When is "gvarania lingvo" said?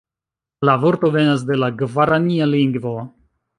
1.83-2.97